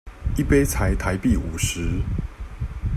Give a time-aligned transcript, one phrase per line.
[0.35, 2.01] 一杯才台幣五十